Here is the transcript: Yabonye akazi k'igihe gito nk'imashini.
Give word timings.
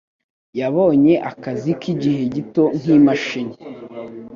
Yabonye 0.59 1.13
akazi 1.31 1.71
k'igihe 1.81 2.21
gito 2.35 2.63
nk'imashini. 2.79 3.55